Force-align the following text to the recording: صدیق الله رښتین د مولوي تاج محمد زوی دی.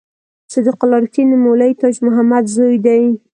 صدیق 0.51 0.77
الله 0.83 0.99
رښتین 1.03 1.27
د 1.31 1.35
مولوي 1.43 1.73
تاج 1.79 1.95
محمد 2.05 2.45
زوی 2.55 2.77
دی. 2.85 3.03